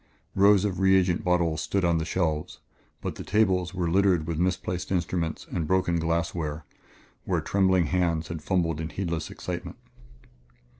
Rows 0.33 0.65
of 0.65 0.79
reagent 0.79 1.23
bottles 1.23 1.61
stood 1.61 1.85
on 1.85 1.99
the 1.99 2.05
shelves, 2.05 2.57
but 3.01 3.13
the 3.13 3.23
tables 3.23 3.75
were 3.75 3.85
a 3.85 3.91
litter 3.91 4.15
of 4.15 4.39
misplaced 4.39 4.91
instruments 4.91 5.45
and 5.51 5.67
broken 5.67 5.99
glassware 5.99 6.65
where 7.25 7.39
trembling 7.39 7.85
hands 7.85 8.29
had 8.29 8.41
fumbled 8.41 8.81
in 8.81 8.89
heedless 8.89 9.29
excitement. 9.29 9.77